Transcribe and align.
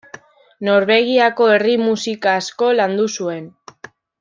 Norvegiako 0.69 1.49
herri-musika 1.57 2.33
asko 2.41 2.71
landu 2.81 3.07
zuen. 3.19 3.47